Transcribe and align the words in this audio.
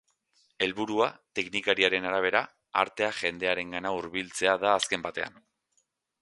Helburua, 0.67 1.09
teknikariaren 1.39 2.07
arabera, 2.13 2.41
artea 2.85 3.11
jendearengana 3.19 3.93
hurbiltzea 3.99 4.57
da 4.65 4.73
azken 4.79 5.05
batean. 5.07 5.39